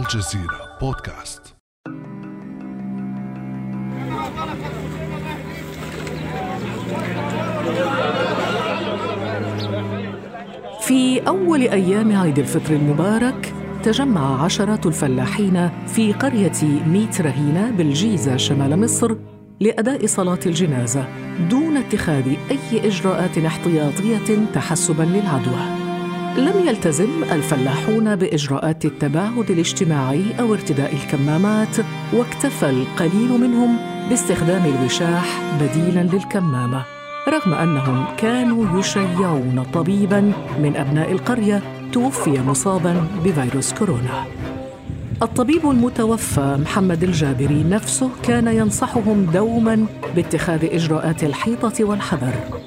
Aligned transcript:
الجزيرة 0.00 0.78
بودكاست 0.80 1.54
في 10.80 11.22
أول 11.28 11.60
أيام 11.60 12.16
عيد 12.16 12.38
الفطر 12.38 12.74
المبارك 12.74 13.54
تجمع 13.82 14.44
عشرات 14.44 14.86
الفلاحين 14.86 15.70
في 15.86 16.12
قرية 16.12 16.62
ميت 16.86 17.20
رهينة 17.20 17.70
بالجيزة 17.70 18.36
شمال 18.36 18.80
مصر 18.80 19.16
لأداء 19.60 20.06
صلاة 20.06 20.40
الجنازة 20.46 21.04
دون 21.50 21.76
اتخاذ 21.76 22.28
أي 22.50 22.86
إجراءات 22.88 23.38
احتياطية 23.38 24.46
تحسباً 24.54 25.02
للعدوى. 25.02 25.79
لم 26.36 26.68
يلتزم 26.68 27.24
الفلاحون 27.32 28.16
بإجراءات 28.16 28.84
التباعد 28.84 29.50
الاجتماعي 29.50 30.22
أو 30.40 30.54
ارتداء 30.54 30.94
الكمامات 30.94 31.76
واكتفى 32.12 32.70
القليل 32.70 33.28
منهم 33.40 33.76
باستخدام 34.08 34.64
الوشاح 34.64 35.56
بديلاً 35.60 36.02
للكمامة. 36.02 36.84
رغم 37.28 37.54
أنهم 37.54 38.04
كانوا 38.16 38.80
يشيعون 38.80 39.66
طبيبا 39.74 40.20
من 40.62 40.76
أبناء 40.76 41.12
القرية 41.12 41.62
توفي 41.92 42.40
مصابا 42.40 43.06
بفيروس 43.24 43.72
كورونا 43.72 44.24
الطبيب 45.22 45.70
المتوفى 45.70 46.58
محمد 46.60 47.02
الجابري 47.02 47.64
نفسه 47.64 48.10
كان 48.22 48.48
ينصحهم 48.48 49.24
دوما 49.24 49.86
باتخاذ 50.16 50.64
إجراءات 50.64 51.24
الحيطة 51.24 51.84
والحذر 51.84 52.59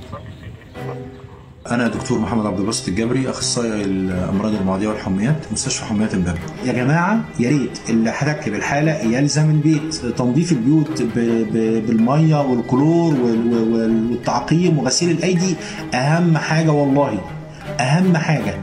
أنا 1.71 1.87
دكتور 1.87 2.19
محمد 2.19 2.45
عبد 2.45 2.59
الباسط 2.59 2.87
الجبري 2.87 3.29
أخصائي 3.29 3.83
الأمراض 3.83 4.53
المعدية 4.53 4.87
والحميات 4.87 5.35
مستشفى 5.51 5.85
حميات 5.85 6.13
امبابه 6.13 6.39
يا 6.65 6.73
جماعة 6.73 7.23
يا 7.39 7.49
ريت 7.49 7.79
اللي 7.89 8.09
هركب 8.09 8.53
الحاله 8.53 8.91
يلزم 8.91 9.49
البيت 9.49 9.95
تنظيف 9.95 10.51
البيوت 10.51 11.01
ب... 11.01 11.19
ب... 11.53 11.85
بالمية 11.87 12.41
والكلور 12.41 13.13
وال... 13.13 13.53
وال... 13.53 14.11
والتعقيم 14.11 14.77
وغسيل 14.79 15.11
الأيدي. 15.11 15.55
أهم 15.93 16.37
حاجة 16.37 16.71
والله 16.71 17.21
أهم 17.79 18.17
حاجة. 18.17 18.55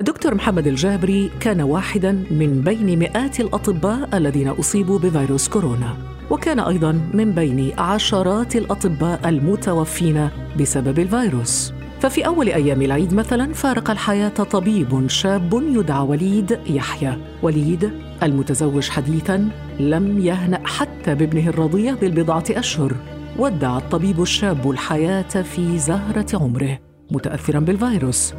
دكتور 0.00 0.34
محمد 0.34 0.66
الجابري 0.66 1.30
كان 1.40 1.60
واحدا 1.60 2.12
من 2.30 2.60
بين 2.60 2.98
مئات 2.98 3.40
الأطباء 3.40 4.08
الذين 4.16 4.48
أصيبوا 4.48 4.98
بفيروس 4.98 5.48
كورونا 5.48 5.96
وكان 6.30 6.60
أيضا 6.60 7.00
من 7.14 7.32
بين 7.32 7.72
عشرات 7.78 8.56
الأطباء 8.56 9.28
المتوفين 9.28 10.28
بسبب 10.60 10.98
الفيروس. 10.98 11.72
ففي 12.00 12.26
أول 12.26 12.48
أيام 12.48 12.82
العيد 12.82 13.14
مثلا 13.14 13.52
فارق 13.52 13.90
الحياة 13.90 14.28
طبيب 14.28 15.08
شاب 15.08 15.62
يدعى 15.62 16.00
وليد 16.00 16.58
يحيى. 16.66 17.18
وليد 17.42 17.90
المتزوج 18.22 18.88
حديثا 18.88 19.48
لم 19.80 20.18
يهنأ 20.20 20.60
حتى 20.64 21.14
بابنه 21.14 21.48
الرضيع 21.48 21.94
بالبضعة 21.94 22.44
أشهر. 22.50 22.92
ودع 23.38 23.76
الطبيب 23.78 24.22
الشاب 24.22 24.70
الحياة 24.70 25.42
في 25.42 25.78
زهرة 25.78 26.26
عمره 26.34 26.78
متأثرا 27.10 27.60
بالفيروس. 27.60 28.34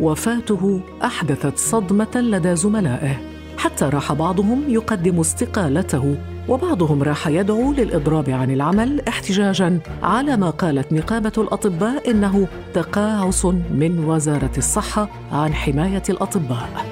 وفاته 0.00 0.80
أحدثت 1.04 1.58
صدمة 1.58 2.16
لدى 2.16 2.56
زملائه. 2.56 3.31
حتى 3.58 3.84
راح 3.84 4.12
بعضهم 4.12 4.62
يقدم 4.68 5.20
استقالته 5.20 6.16
وبعضهم 6.48 7.02
راح 7.02 7.28
يدعو 7.28 7.72
للإضراب 7.72 8.30
عن 8.30 8.50
العمل 8.50 9.00
احتجاجا 9.08 9.78
على 10.02 10.36
ما 10.36 10.50
قالت 10.50 10.92
نقابة 10.92 11.32
الأطباء 11.38 12.10
إنه 12.10 12.48
تقاعس 12.74 13.44
من 13.44 14.04
وزارة 14.04 14.52
الصحة 14.58 15.08
عن 15.32 15.54
حماية 15.54 16.02
الأطباء. 16.08 16.86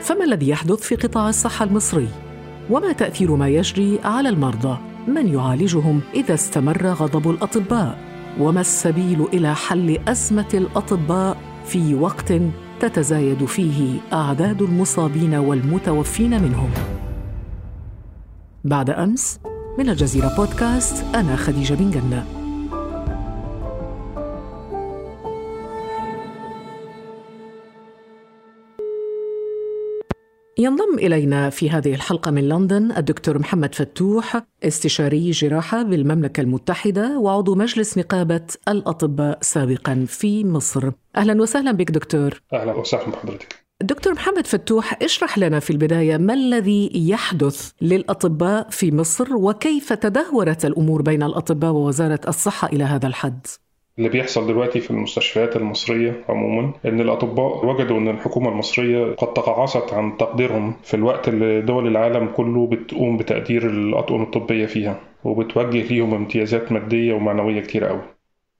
فما 0.00 0.24
الذي 0.24 0.48
يحدث 0.48 0.80
في 0.80 0.94
قطاع 0.94 1.28
الصحة 1.28 1.64
المصري؟ 1.64 2.08
وما 2.70 2.92
تأثير 2.92 3.36
ما 3.36 3.48
يجري 3.48 3.98
على 4.04 4.28
المرضى؟ 4.28 4.78
من 5.08 5.34
يعالجهم 5.34 6.00
إذا 6.14 6.34
استمر 6.34 6.86
غضب 6.86 7.30
الأطباء؟ 7.30 7.98
وما 8.40 8.60
السبيل 8.60 9.26
إلى 9.32 9.54
حل 9.54 9.98
أزمة 10.08 10.48
الأطباء 10.54 11.36
في 11.66 11.94
وقت 11.94 12.32
تتزايد 12.84 13.44
فيه 13.44 13.98
أعداد 14.12 14.62
المصابين 14.62 15.34
والمتوفين 15.34 16.42
منهم؟ 16.42 16.70
بعد 18.64 18.90
أمس 18.90 19.40
من 19.78 19.88
الجزيرة 19.88 20.36
بودكاست 20.36 21.04
أنا 21.14 21.36
خديجة 21.36 21.74
بن 21.74 21.90
جنة 21.90 22.41
ينضم 30.58 30.98
إلينا 30.98 31.50
في 31.50 31.70
هذه 31.70 31.94
الحلقة 31.94 32.30
من 32.30 32.48
لندن 32.48 32.92
الدكتور 32.92 33.38
محمد 33.38 33.74
فتوح 33.74 34.42
استشاري 34.64 35.30
جراحة 35.30 35.82
بالمملكة 35.82 36.40
المتحدة 36.40 37.18
وعضو 37.18 37.54
مجلس 37.54 37.98
نقابة 37.98 38.46
الأطباء 38.68 39.38
سابقا 39.40 40.04
في 40.08 40.44
مصر. 40.44 40.90
أهلا 41.16 41.42
وسهلا 41.42 41.72
بك 41.72 41.90
دكتور. 41.90 42.42
أهلا 42.52 42.72
وسهلا 42.72 43.10
بحضرتك. 43.10 43.62
دكتور 43.82 44.12
محمد 44.12 44.46
فتوح 44.46 45.02
اشرح 45.02 45.38
لنا 45.38 45.60
في 45.60 45.70
البداية 45.70 46.16
ما 46.16 46.34
الذي 46.34 46.90
يحدث 46.94 47.70
للأطباء 47.80 48.68
في 48.70 48.92
مصر 48.92 49.36
وكيف 49.36 49.92
تدهورت 49.92 50.64
الأمور 50.64 51.02
بين 51.02 51.22
الأطباء 51.22 51.70
ووزارة 51.72 52.20
الصحة 52.28 52.68
إلى 52.68 52.84
هذا 52.84 53.06
الحد؟ 53.06 53.46
اللي 53.98 54.08
بيحصل 54.08 54.46
دلوقتي 54.46 54.80
في 54.80 54.90
المستشفيات 54.90 55.56
المصرية 55.56 56.24
عموما 56.28 56.72
إن 56.86 57.00
الأطباء 57.00 57.66
وجدوا 57.66 57.98
إن 57.98 58.08
الحكومة 58.08 58.48
المصرية 58.48 59.14
قد 59.14 59.32
تقاعست 59.32 59.92
عن 59.92 60.16
تقديرهم 60.16 60.74
في 60.82 60.94
الوقت 60.94 61.28
اللي 61.28 61.60
دول 61.60 61.86
العالم 61.86 62.26
كله 62.26 62.66
بتقوم 62.66 63.16
بتقدير 63.16 63.66
الأطقم 63.66 64.22
الطبية 64.22 64.66
فيها 64.66 65.00
وبتوجه 65.24 65.82
ليهم 65.82 66.14
امتيازات 66.14 66.72
مادية 66.72 67.14
ومعنوية 67.14 67.60
كتير 67.60 67.84
قوي 67.84 68.00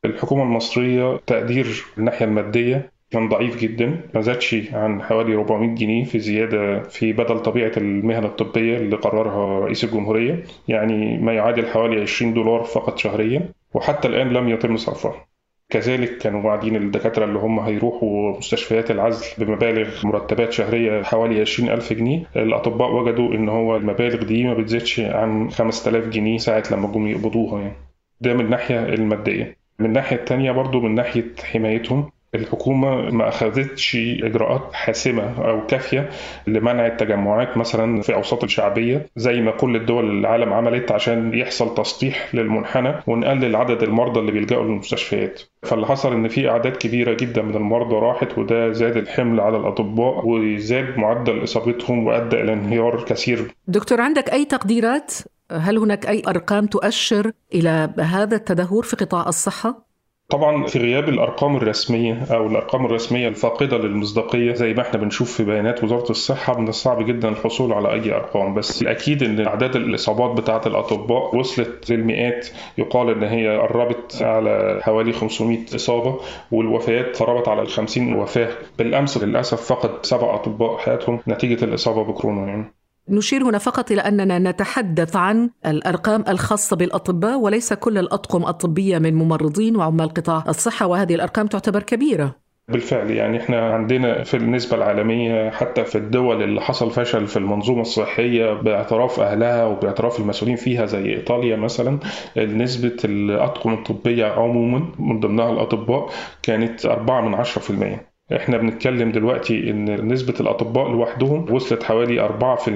الحكومة 0.04 0.42
المصرية 0.42 1.16
تقدير 1.26 1.84
الناحية 1.98 2.24
المادية 2.26 2.92
كان 3.10 3.28
ضعيف 3.28 3.56
جدا 3.60 4.00
ما 4.14 4.20
زادش 4.20 4.56
عن 4.72 5.02
حوالي 5.02 5.34
400 5.34 5.74
جنيه 5.74 6.04
في 6.04 6.18
زيادة 6.18 6.82
في 6.82 7.12
بدل 7.12 7.38
طبيعة 7.38 7.72
المهن 7.76 8.24
الطبية 8.24 8.76
اللي 8.76 8.96
قررها 8.96 9.60
رئيس 9.60 9.84
الجمهورية 9.84 10.44
يعني 10.68 11.18
ما 11.18 11.32
يعادل 11.32 11.66
حوالي 11.66 12.00
20 12.00 12.34
دولار 12.34 12.62
فقط 12.64 12.98
شهريا. 12.98 13.48
وحتى 13.74 14.08
الآن 14.08 14.28
لم 14.28 14.48
يتم 14.48 14.76
صرفها. 14.76 15.26
كذلك 15.70 16.18
كانوا 16.18 16.42
واعدين 16.42 16.76
الدكاترة 16.76 17.24
اللي 17.24 17.38
هم 17.38 17.60
هيروحوا 17.60 18.38
مستشفيات 18.38 18.90
العزل 18.90 19.44
بمبالغ 19.44 20.06
مرتبات 20.06 20.52
شهرية 20.52 21.02
حوالي 21.02 21.40
20 21.40 21.70
ألف 21.70 21.92
جنيه. 21.92 22.30
الأطباء 22.36 22.92
وجدوا 22.92 23.34
إن 23.34 23.48
هو 23.48 23.76
المبالغ 23.76 24.24
دي 24.24 24.44
ما 24.44 24.54
بتزيدش 24.54 25.00
عن 25.00 25.50
5000 25.50 26.08
جنيه 26.08 26.38
ساعة 26.38 26.62
لما 26.70 26.88
جم 26.92 27.06
يقبضوها 27.06 27.60
يعني. 27.60 27.76
ده 28.20 28.34
من 28.34 28.44
الناحية 28.44 28.84
المادية. 28.84 29.56
من 29.78 29.86
الناحية 29.86 30.16
التانية 30.16 30.52
برضو 30.52 30.80
من 30.80 30.94
ناحية 30.94 31.32
حمايتهم 31.52 32.10
الحكومة 32.34 33.10
ما 33.10 33.28
أخذتش 33.28 33.96
إجراءات 34.22 34.70
حاسمة 34.72 35.48
أو 35.48 35.66
كافية 35.66 36.10
لمنع 36.46 36.86
التجمعات 36.86 37.56
مثلا 37.56 38.02
في 38.02 38.14
أوساط 38.14 38.44
الشعبية 38.44 39.06
زي 39.16 39.40
ما 39.40 39.50
كل 39.50 39.76
الدول 39.76 40.18
العالم 40.18 40.52
عملت 40.52 40.92
عشان 40.92 41.34
يحصل 41.34 41.74
تسطيح 41.74 42.34
للمنحنى 42.34 42.94
ونقلل 43.06 43.56
عدد 43.56 43.82
المرضى 43.82 44.20
اللي 44.20 44.32
بيلجأوا 44.32 44.64
للمستشفيات 44.64 45.42
فاللي 45.62 45.86
حصل 45.86 46.12
إن 46.12 46.28
في 46.28 46.48
أعداد 46.48 46.76
كبيرة 46.76 47.16
جدا 47.20 47.42
من 47.42 47.56
المرضى 47.56 47.94
راحت 47.94 48.38
وده 48.38 48.72
زاد 48.72 48.96
الحمل 48.96 49.40
على 49.40 49.56
الأطباء 49.56 50.26
وزاد 50.26 50.98
معدل 50.98 51.44
إصابتهم 51.44 52.06
وأدى 52.06 52.40
إلى 52.40 52.52
انهيار 52.52 53.04
كثير 53.04 53.54
دكتور 53.66 54.00
عندك 54.00 54.32
أي 54.32 54.44
تقديرات؟ 54.44 55.12
هل 55.52 55.78
هناك 55.78 56.06
أي 56.06 56.22
أرقام 56.28 56.66
تؤشر 56.66 57.32
إلى 57.54 57.94
هذا 57.98 58.36
التدهور 58.36 58.82
في 58.82 58.96
قطاع 58.96 59.28
الصحة؟ 59.28 59.91
طبعا 60.32 60.66
في 60.66 60.78
غياب 60.78 61.08
الأرقام 61.08 61.56
الرسمية 61.56 62.24
أو 62.30 62.46
الأرقام 62.46 62.86
الرسمية 62.86 63.28
الفاقدة 63.28 63.78
للمصداقية 63.78 64.52
زي 64.54 64.74
ما 64.74 64.82
إحنا 64.82 64.98
بنشوف 65.00 65.32
في 65.36 65.44
بيانات 65.44 65.84
وزارة 65.84 66.10
الصحة 66.10 66.58
من 66.60 66.68
الصعب 66.68 67.06
جدا 67.06 67.28
الحصول 67.28 67.72
على 67.72 67.92
أي 67.92 68.12
أرقام 68.14 68.54
بس 68.54 68.82
الأكيد 68.82 69.22
إن 69.22 69.46
أعداد 69.46 69.76
الإصابات 69.76 70.40
بتاعة 70.40 70.62
الأطباء 70.66 71.36
وصلت 71.36 71.90
للمئات 71.90 72.48
يقال 72.78 73.10
إن 73.10 73.22
هي 73.22 73.58
قربت 73.58 74.22
على 74.22 74.80
حوالي 74.82 75.12
500 75.12 75.58
إصابة 75.74 76.20
والوفيات 76.52 77.16
قربت 77.22 77.48
على 77.48 77.62
ال 77.62 77.68
50 77.68 78.14
وفاة 78.14 78.48
بالأمس 78.78 79.18
للأسف 79.18 79.72
فقد 79.72 80.06
سبع 80.06 80.34
أطباء 80.34 80.76
حياتهم 80.78 81.20
نتيجة 81.28 81.64
الإصابة 81.64 82.04
بكورونا 82.04 82.46
يعني. 82.48 82.81
نشير 83.12 83.42
هنا 83.42 83.58
فقط 83.58 83.90
إلى 83.90 84.00
أننا 84.00 84.38
نتحدث 84.38 85.16
عن 85.16 85.50
الأرقام 85.66 86.24
الخاصة 86.28 86.76
بالأطباء 86.76 87.38
وليس 87.38 87.72
كل 87.72 87.98
الأطقم 87.98 88.46
الطبية 88.46 88.98
من 88.98 89.14
ممرضين 89.14 89.76
وعمال 89.76 90.08
قطاع 90.08 90.44
الصحة 90.48 90.86
وهذه 90.86 91.14
الأرقام 91.14 91.46
تعتبر 91.46 91.82
كبيرة. 91.82 92.42
بالفعل 92.68 93.10
يعني 93.10 93.38
إحنا 93.40 93.74
عندنا 93.74 94.22
في 94.22 94.36
النسبة 94.36 94.76
العالمية 94.76 95.50
حتى 95.50 95.84
في 95.84 95.98
الدول 95.98 96.42
اللي 96.42 96.60
حصل 96.60 96.90
فشل 96.90 97.26
في 97.26 97.36
المنظومة 97.36 97.80
الصحية 97.80 98.52
باعتراف 98.52 99.20
أهلها 99.20 99.64
وباعتراف 99.64 100.20
المسؤولين 100.20 100.56
فيها 100.56 100.86
زي 100.86 101.14
إيطاليا 101.14 101.56
مثلا 101.56 101.98
نسبة 102.36 102.96
الأطقم 103.04 103.72
الطبية 103.72 104.26
عموما 104.26 104.88
من 104.98 105.20
ضمنها 105.20 105.50
الأطباء 105.50 106.10
كانت 106.42 106.86
4 106.86 107.20
من 107.20 107.44
10% 107.44 108.11
إحنا 108.36 108.56
بنتكلم 108.56 109.12
دلوقتي 109.12 109.70
إن 109.70 110.08
نسبة 110.08 110.34
الأطباء 110.40 110.88
لوحدهم 110.90 111.52
وصلت 111.52 111.82
حوالي 111.82 112.20
4% 112.20 112.68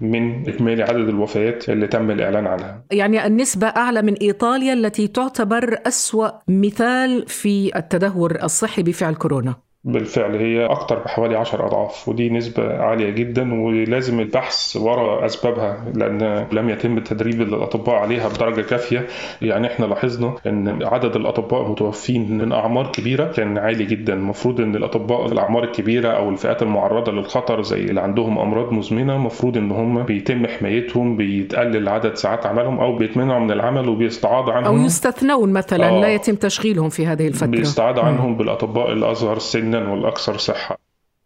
من 0.00 0.48
اجمالي 0.48 0.82
عدد 0.82 1.08
الوفيات 1.08 1.68
اللي 1.68 1.86
تم 1.86 2.10
الإعلان 2.10 2.46
عنها. 2.46 2.84
يعني 2.90 3.26
النسبة 3.26 3.66
أعلى 3.66 4.02
من 4.02 4.14
إيطاليا 4.14 4.72
التي 4.72 5.08
تعتبر 5.08 5.76
أسوأ 5.86 6.28
مثال 6.48 7.26
في 7.28 7.76
التدهور 7.76 8.38
الصحي 8.42 8.82
بفعل 8.82 9.14
كورونا. 9.14 9.71
بالفعل 9.84 10.36
هي 10.36 10.66
أكتر 10.66 10.98
بحوالي 10.98 11.36
10 11.36 11.66
أضعاف 11.66 12.08
ودي 12.08 12.30
نسبة 12.30 12.74
عالية 12.82 13.10
جدا 13.10 13.62
ولازم 13.62 14.20
البحث 14.20 14.76
وراء 14.76 15.26
أسبابها 15.26 15.84
لأن 15.94 16.46
لم 16.52 16.70
يتم 16.70 16.98
تدريب 16.98 17.40
الأطباء 17.40 17.94
عليها 17.94 18.28
بدرجة 18.28 18.60
كافية. 18.60 19.06
يعني 19.42 19.66
إحنا 19.66 19.86
لاحظنا 19.86 20.34
أن 20.46 20.82
عدد 20.82 21.16
الأطباء 21.16 21.66
المتوفين 21.66 22.38
من 22.38 22.52
أعمار 22.52 22.86
كبيرة 22.86 23.24
كان 23.24 23.58
عالي 23.58 23.84
جدا. 23.84 24.14
المفروض 24.14 24.60
أن 24.60 24.76
الأطباء 24.76 25.26
الأعمار 25.26 25.64
الكبيرة 25.64 26.08
أو 26.08 26.30
الفئات 26.30 26.62
المعرضة 26.62 27.12
للخطر 27.12 27.62
زي 27.62 27.80
اللي 27.80 28.00
عندهم 28.00 28.38
أمراض 28.38 28.72
مزمنة 28.72 29.16
المفروض 29.16 29.56
أن 29.56 29.70
هم 29.70 30.02
بيتم 30.02 30.46
حمايتهم 30.46 31.16
بيتقلل 31.16 31.88
عدد 31.88 32.14
ساعات 32.14 32.46
عملهم 32.46 32.80
أو 32.80 32.96
بيتمنعوا 32.96 33.40
من 33.40 33.50
العمل 33.50 33.88
وبيستعاض 33.88 34.50
عنهم. 34.50 34.76
أو 34.76 34.84
يستثنون 34.84 35.52
مثلا 35.52 35.88
آه. 35.88 36.00
لا 36.00 36.14
يتم 36.14 36.34
تشغيلهم 36.34 36.88
في 36.88 37.06
هذه 37.06 37.28
الفترة. 37.28 37.46
بيستعاض 37.46 37.98
عنهم 37.98 38.36
بالأطباء 38.36 38.92
الأصغر 38.92 39.38
سن 39.38 39.71
سنا 39.72 39.92
والأكثر 39.92 40.36
صحة. 40.36 40.78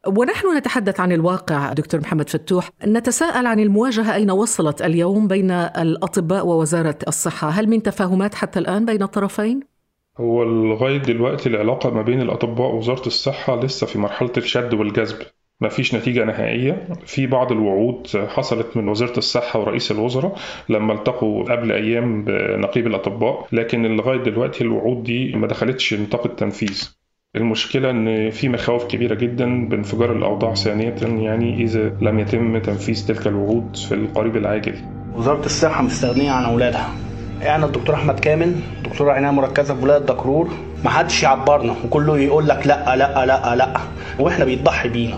ونحن 0.06 0.56
نتحدث 0.56 1.00
عن 1.00 1.12
الواقع 1.12 1.72
دكتور 1.72 2.00
محمد 2.00 2.28
فتوح. 2.30 2.70
نتساءل 2.86 3.46
عن 3.46 3.60
المواجهة 3.60 4.14
أين 4.14 4.30
وصلت 4.30 4.82
اليوم 4.82 5.28
بين 5.28 5.50
الأطباء 5.50 6.46
ووزارة 6.46 6.98
الصحة؟ 7.08 7.48
هل 7.48 7.68
من 7.68 7.82
تفاهمات 7.82 8.34
حتى 8.34 8.58
الآن 8.58 8.84
بين 8.84 9.02
الطرفين؟ 9.02 9.60
هو 10.18 10.44
لغاية 10.44 10.98
دلوقتي 10.98 11.48
العلاقة 11.48 11.90
ما 11.90 12.02
بين 12.02 12.20
الأطباء 12.20 12.70
ووزارة 12.70 13.06
الصحة 13.06 13.60
لسه 13.60 13.86
في 13.86 13.98
مرحلة 13.98 14.32
الشد 14.36 14.74
والجذب. 14.74 15.18
ما 15.60 15.68
فيش 15.68 15.94
نتيجة 15.94 16.24
نهائية. 16.24 16.88
في 17.06 17.26
بعض 17.26 17.52
الوعود 17.52 18.08
حصلت 18.28 18.76
من 18.76 18.88
وزارة 18.88 19.18
الصحة 19.18 19.60
ورئيس 19.60 19.90
الوزراء 19.90 20.38
لما 20.68 20.92
التقوا 20.92 21.44
قبل 21.52 21.72
أيام 21.72 22.24
بنقيب 22.24 22.86
الأطباء 22.86 23.46
لكن 23.52 23.82
لغاية 23.82 24.18
دلوقتي 24.18 24.64
الوعود 24.64 25.02
دي 25.02 25.32
ما 25.32 25.46
دخلتش 25.46 25.94
نطاق 25.94 26.26
التنفيذ. 26.26 26.95
المشكلة 27.36 27.90
إن 27.90 28.30
في 28.30 28.48
مخاوف 28.48 28.84
كبيرة 28.84 29.14
جدا 29.14 29.68
بانفجار 29.68 30.12
الأوضاع 30.12 30.54
ثانية 30.54 30.94
يعني 31.02 31.62
إذا 31.62 31.92
لم 32.00 32.18
يتم 32.18 32.58
تنفيذ 32.58 33.06
تلك 33.06 33.26
الوعود 33.26 33.76
في 33.76 33.94
القريب 33.94 34.36
العاجل. 34.36 34.74
وزارة 35.16 35.46
الصحة 35.46 35.82
مستغنية 35.82 36.30
عن 36.30 36.44
أولادها. 36.44 36.88
يعني 37.40 37.64
الدكتور 37.64 37.94
أحمد 37.94 38.20
كامل 38.20 38.54
دكتور 38.84 39.10
عناية 39.10 39.32
مركزة 39.32 39.74
في 39.74 39.82
ولاية 39.82 39.98
دكرور 39.98 40.48
محدش 40.84 41.22
يعبرنا 41.22 41.74
وكله 41.84 42.18
يقول 42.18 42.48
لك 42.48 42.66
لا 42.66 42.96
لا 42.96 43.26
لا 43.26 43.56
لا 43.56 43.80
وإحنا 44.18 44.44
بيتضحي 44.44 44.88
بينا. 44.88 45.16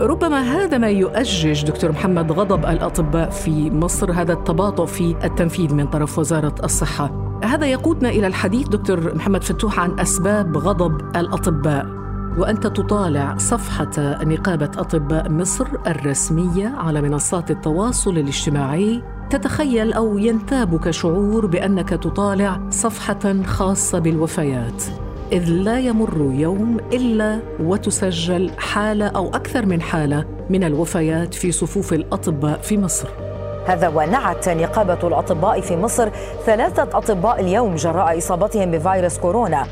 ربما 0.00 0.42
هذا 0.42 0.78
ما 0.78 0.88
يؤجج 0.88 1.64
دكتور 1.64 1.92
محمد 1.92 2.32
غضب 2.32 2.64
الأطباء 2.64 3.30
في 3.30 3.70
مصر 3.70 4.12
هذا 4.12 4.32
التباطؤ 4.32 4.86
في 4.86 5.14
التنفيذ 5.24 5.74
من 5.74 5.86
طرف 5.86 6.18
وزارة 6.18 6.54
الصحة 6.64 7.25
هذا 7.44 7.66
يقودنا 7.66 8.08
إلى 8.08 8.26
الحديث 8.26 8.68
دكتور 8.68 9.14
محمد 9.14 9.44
فتوح 9.44 9.80
عن 9.80 10.00
أسباب 10.00 10.56
غضب 10.56 11.16
الأطباء. 11.16 11.86
وأنت 12.38 12.66
تطالع 12.66 13.36
صفحة 13.36 14.24
نقابة 14.24 14.70
أطباء 14.78 15.30
مصر 15.30 15.66
الرسمية 15.86 16.68
على 16.68 17.02
منصات 17.02 17.50
التواصل 17.50 18.10
الاجتماعي 18.10 19.02
تتخيل 19.30 19.92
أو 19.92 20.18
ينتابك 20.18 20.90
شعور 20.90 21.46
بأنك 21.46 21.88
تطالع 21.88 22.60
صفحة 22.70 23.42
خاصة 23.42 23.98
بالوفيات 23.98 24.84
إذ 25.32 25.50
لا 25.50 25.80
يمر 25.80 26.30
يوم 26.32 26.76
إلا 26.92 27.40
وتسجل 27.60 28.50
حالة 28.58 29.06
أو 29.06 29.28
أكثر 29.28 29.66
من 29.66 29.80
حالة 29.80 30.24
من 30.50 30.64
الوفيات 30.64 31.34
في 31.34 31.52
صفوف 31.52 31.92
الأطباء 31.92 32.60
في 32.60 32.78
مصر. 32.78 33.25
هذا 33.66 33.88
ونعت 33.88 34.48
نقابة 34.48 35.08
الأطباء 35.08 35.60
في 35.60 35.76
مصر 35.76 36.08
ثلاثة 36.46 36.82
أطباء 36.82 37.40
اليوم 37.40 37.74
جراء 37.74 38.18
إصابتهم 38.18 38.70
بفيروس 38.70 39.18
كورونا 39.18 39.66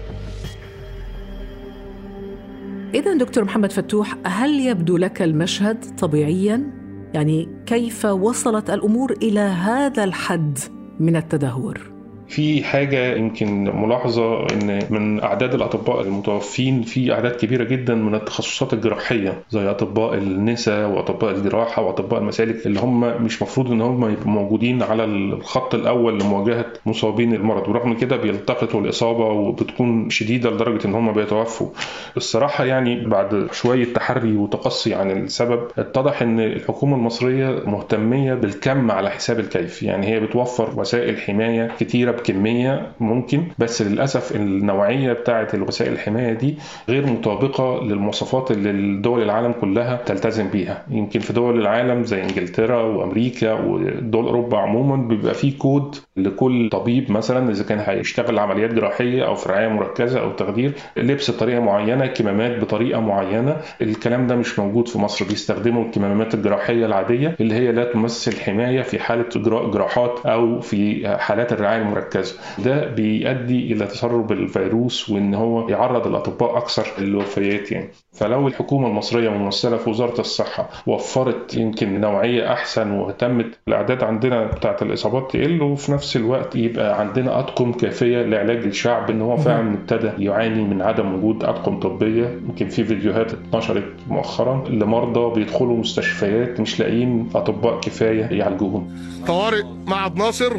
إذا 2.94 3.14
دكتور 3.14 3.44
محمد 3.44 3.72
فتوح 3.72 4.16
هل 4.26 4.60
يبدو 4.60 4.96
لك 4.96 5.22
المشهد 5.22 5.96
طبيعيا؟ 5.98 6.70
يعني 7.14 7.48
كيف 7.66 8.04
وصلت 8.04 8.70
الأمور 8.70 9.12
إلى 9.12 9.40
هذا 9.40 10.04
الحد 10.04 10.58
من 11.00 11.16
التدهور؟ 11.16 11.93
في 12.28 12.64
حاجة 12.64 13.14
يمكن 13.16 13.64
ملاحظة 13.80 14.46
إن 14.46 14.78
من 14.90 15.22
أعداد 15.22 15.54
الأطباء 15.54 16.00
المتوفين 16.00 16.82
في 16.82 17.12
أعداد 17.12 17.32
كبيرة 17.36 17.64
جدا 17.64 17.94
من 17.94 18.14
التخصصات 18.14 18.72
الجراحية 18.72 19.42
زي 19.50 19.70
أطباء 19.70 20.14
النساء 20.14 20.88
وأطباء 20.90 21.30
الجراحة 21.34 21.82
وأطباء 21.82 22.20
المسالك 22.20 22.66
اللي 22.66 22.80
هم 22.80 23.22
مش 23.24 23.42
مفروض 23.42 23.70
إن 23.70 23.80
هم 23.80 24.10
يبقوا 24.10 24.30
موجودين 24.32 24.82
على 24.82 25.04
الخط 25.04 25.74
الأول 25.74 26.20
لمواجهة 26.20 26.66
مصابين 26.86 27.34
المرض 27.34 27.68
ورغم 27.68 27.94
كده 27.94 28.16
بيلتقطوا 28.16 28.80
الإصابة 28.80 29.24
وبتكون 29.24 30.10
شديدة 30.10 30.50
لدرجة 30.50 30.86
إن 30.86 30.94
هم 30.94 31.12
بيتوفوا. 31.12 31.68
الصراحة 32.16 32.64
يعني 32.64 33.06
بعد 33.06 33.48
شوية 33.52 33.84
تحري 33.94 34.36
وتقصي 34.36 34.94
عن 34.94 35.10
السبب 35.10 35.60
اتضح 35.78 36.22
إن 36.22 36.40
الحكومة 36.40 36.96
المصرية 36.96 37.62
مهتمية 37.66 38.34
بالكم 38.34 38.90
على 38.90 39.10
حساب 39.10 39.40
الكيف 39.40 39.82
يعني 39.82 40.06
هي 40.06 40.20
بتوفر 40.20 40.80
وسائل 40.80 41.18
حماية 41.18 41.70
كتيرة 41.80 42.13
بكميه 42.16 42.86
ممكن 43.00 43.44
بس 43.58 43.82
للأسف 43.82 44.36
النوعية 44.36 45.12
بتاعة 45.12 45.48
الوسائل 45.54 45.92
الحماية 45.92 46.32
دي 46.32 46.54
غير 46.88 47.06
مطابقة 47.06 47.84
للمواصفات 47.84 48.50
اللي 48.50 48.70
الدول 48.70 49.22
العالم 49.22 49.52
كلها 49.60 49.96
تلتزم 50.06 50.48
بيها. 50.48 50.82
يمكن 50.90 51.20
في 51.20 51.32
دول 51.32 51.60
العالم 51.60 52.04
زي 52.04 52.22
إنجلترا 52.22 52.82
وأمريكا 52.82 53.52
ودول 53.52 54.24
أوروبا 54.26 54.58
عموما 54.58 54.96
بيبقى 55.08 55.34
في 55.34 55.50
كود 55.50 55.96
لكل 56.16 56.68
طبيب 56.68 57.12
مثلا 57.12 57.50
إذا 57.50 57.64
كان 57.64 57.78
هيشتغل 57.78 58.38
عمليات 58.38 58.74
جراحية 58.74 59.26
أو 59.26 59.34
في 59.34 59.48
رعايه 59.48 59.68
مركزة 59.68 60.20
أو 60.20 60.32
تخدير 60.32 60.72
لبس 60.96 61.30
بطريقة 61.30 61.60
معينة 61.60 62.06
كمامات 62.06 62.60
بطريقة 62.60 63.00
معينة. 63.00 63.56
الكلام 63.82 64.26
ده 64.26 64.36
مش 64.36 64.58
موجود 64.58 64.88
في 64.88 64.98
مصر. 64.98 65.24
بيستخدموا 65.24 65.84
الكمامات 65.84 66.34
الجراحية 66.34 66.86
العادية 66.86 67.36
اللي 67.40 67.54
هي 67.54 67.72
لا 67.72 67.84
تمثل 67.84 68.40
حماية 68.40 68.82
في 68.82 68.98
حالة 68.98 69.24
إجراء 69.36 69.70
جراحات 69.70 70.20
أو 70.26 70.60
في 70.60 71.08
حالات 71.18 71.52
الرعاية 71.52 71.82
المركزة. 71.82 72.03
مركزه 72.04 72.34
ده 72.64 72.84
بيؤدي 72.86 73.72
إلى 73.72 73.86
تسرب 73.86 74.32
الفيروس 74.32 75.10
وإن 75.10 75.34
هو 75.34 75.68
يعرض 75.68 76.06
الأطباء 76.06 76.56
أكثر 76.58 76.86
للوفيات 76.98 77.72
يعني. 77.72 77.88
فلو 78.12 78.48
الحكومة 78.48 78.86
المصرية 78.88 79.30
ممثلة 79.30 79.76
في 79.76 79.90
وزارة 79.90 80.20
الصحة 80.20 80.68
وفرت 80.86 81.54
يمكن 81.56 82.00
نوعية 82.00 82.52
أحسن 82.52 82.90
واهتمت 82.90 83.46
الأعداد 83.68 84.02
عندنا 84.04 84.44
بتاعة 84.46 84.76
الإصابات 84.82 85.30
تقل 85.32 85.62
وفي 85.62 85.92
نفس 85.92 86.16
الوقت 86.16 86.56
يبقى 86.56 87.00
عندنا 87.00 87.38
اطقم 87.38 87.72
كافية 87.72 88.22
لعلاج 88.22 88.64
الشعب 88.64 89.10
إن 89.10 89.20
هو 89.20 89.36
فعلا 89.36 89.74
ابتدى 89.74 90.24
يعاني 90.24 90.62
من 90.62 90.82
عدم 90.82 91.14
وجود 91.14 91.44
اطقم 91.44 91.80
طبية. 91.80 92.38
يمكن 92.48 92.68
في 92.68 92.84
فيديوهات 92.84 93.32
اتنشرت 93.32 93.84
مؤخرا 94.08 94.68
لمرضى 94.68 95.40
بيدخلوا 95.40 95.76
مستشفيات 95.76 96.60
مش 96.60 96.80
لاقيين 96.80 97.28
أطباء 97.34 97.80
كفاية 97.80 98.24
يعالجوهم. 98.24 98.88
طوارئ 99.26 99.62
معهد 99.86 100.16
ناصر 100.16 100.52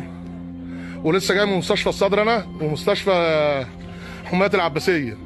ولسه 1.06 1.34
جاي 1.34 1.46
من 1.46 1.58
مستشفى 1.58 1.90
الصدر 1.90 2.22
أنا 2.22 2.46
ومستشفى 2.62 3.66
حماية 4.26 4.50
العباسية. 4.54 5.18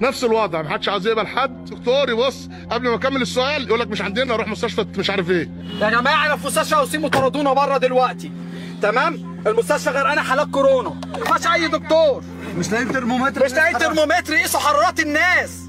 نفس 0.00 0.24
الوضع 0.24 0.62
ما 0.62 0.68
حدش 0.70 0.88
عايز 0.88 1.06
يقبل 1.06 1.26
حد. 1.26 1.64
دكتور 1.64 2.10
يبص 2.10 2.48
قبل 2.70 2.88
ما 2.88 2.94
أكمل 2.94 3.22
السؤال 3.22 3.66
يقول 3.66 3.80
لك 3.80 3.88
مش 3.88 4.02
عندنا 4.02 4.36
روح 4.36 4.48
مستشفى 4.48 4.86
مش 4.98 5.10
عارف 5.10 5.30
إيه. 5.30 5.50
يا 5.80 5.90
جماعة 5.90 6.26
أنا 6.26 6.36
في 6.36 6.46
مستشفى 6.46 6.74
اوسيم 6.76 7.04
وطردونا 7.04 7.52
بره 7.52 7.78
دلوقتي. 7.78 8.32
تمام؟ 8.82 9.40
المستشفى 9.46 9.90
غرقانه 9.90 10.22
حالات 10.22 10.46
كورونا. 10.50 10.90
ما 10.90 11.24
فيهاش 11.24 11.46
أي 11.54 11.68
دكتور. 11.68 12.22
مش 12.58 12.72
لاقيين 12.72 12.92
ترمومتر. 12.92 13.44
مش 13.44 13.52
لاقيين 13.52 13.78
ترمومتر 13.78 14.32
يقيسوا 14.32 14.60
حرارات 14.60 15.00
الناس. 15.00 15.63